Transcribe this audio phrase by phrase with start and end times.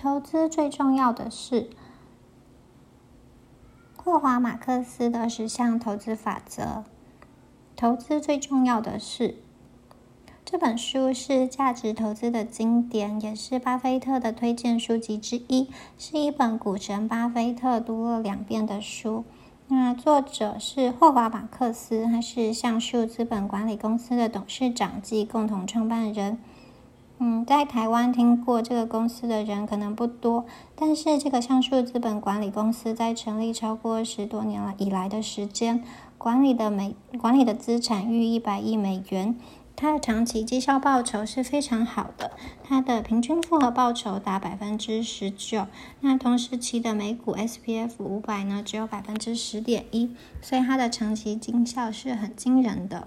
[0.00, 1.70] 投资最重要的是
[3.96, 6.84] 霍华马克思的十项投资法则。
[7.74, 9.34] 投资最重要的是
[10.44, 15.68] 这本书是价值投资的经典，也是巴菲特的推荐书籍之一，
[15.98, 19.24] 是一本股神巴菲特读了两遍的书。
[19.66, 26.38] 那作者是霍华马克思，他是橡树资本管理公司的董事长及共同创办人。
[27.20, 30.46] 嗯，在台湾听过这个公司的人可能不多，
[30.76, 35.82] 但是这个橡树资本管理公司在成立超过十多年了以来的时间，
[36.16, 39.36] 管理的美管理的资产逾一百亿美元。
[39.74, 42.32] 它的长期绩效报酬是非常好的，
[42.64, 45.66] 它的平均复合报酬达百分之十九。
[46.00, 53.06] 那同时期的美股 S P F 五百呢，只有百分之十点一，所以它的长期绩效是很惊人的。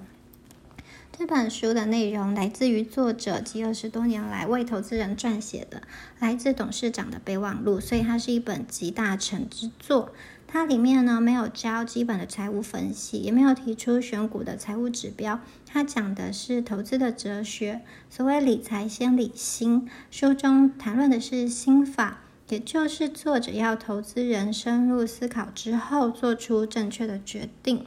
[1.22, 5.84] 这本书的内容来自于作者及二十多年来为投资人撰写的，
[6.18, 10.14] 来自董事长的备忘录，所以它是一本集大成之作。
[10.48, 15.40] 它里面呢没有教基本的财务分析，也没有提出选股的财务指标。
[15.68, 19.88] 它讲的是投资的哲学，所谓理财先理心。
[20.10, 27.86] 书中谈论的是心法，也就是作者要投资人深入思考之后做出正确的决定。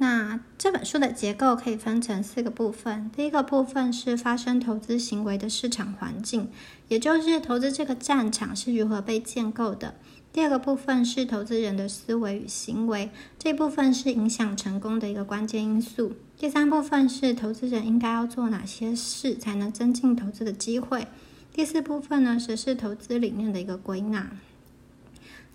[0.00, 3.10] 那这本书的结构可以分成四个部分。
[3.14, 6.48] 第一个部分是发生投资行为的市场环境，
[6.88, 9.96] 也就是投资这个战场是如何被建构的。
[10.32, 16.14] 第二个部分是投资人的思维与行为，这部分是影响成功的一个关键因素。
[16.38, 21.06] 第三部分是投资人应该要做哪些事才能增进投资的机会。
[21.52, 24.30] 第四部分呢，则是投资理念的一个归纳。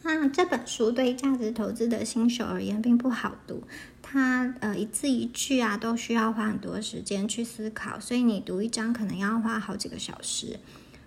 [0.03, 3.63] 那这本书对价值投资的新手而言并不好读，
[4.07, 10.59] 它呃一字一句啊都需要花很多时间去思考，所以你读一章可能要花好几个小时。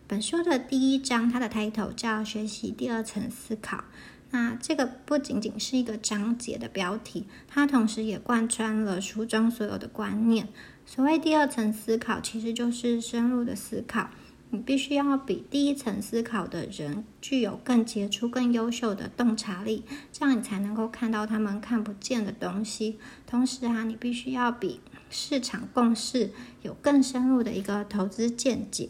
[0.08, 3.84] 本书的第一章，它的 title 叫“学习第二层思考”。
[4.32, 10.48] 那这个不仅仅是一个章节的标题，它同时也贯穿了书中所有的观念。
[10.84, 14.10] 所谓第二层思考，其实就是深入的思考。
[14.50, 22.98] 你必须要比第一层思考的人具有更杰出、更优秀的洞察力，这样你才能够看到他们看不见的东西。
[23.26, 26.30] 同时啊，你必须要比市场共识
[26.62, 28.88] 有更深入的一个投资见解。